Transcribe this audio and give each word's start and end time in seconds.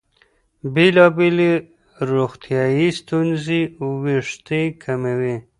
بېلابېلې 0.73 1.51
روغتیايي 2.09 2.89
ستونزې 2.99 3.61
وېښتې 4.03 4.61
کموي. 4.83 5.35